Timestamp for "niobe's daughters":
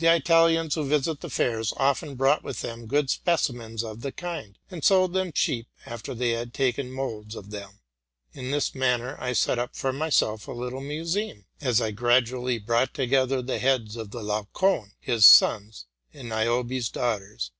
16.30-17.52